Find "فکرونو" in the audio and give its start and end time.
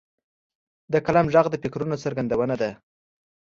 1.63-1.95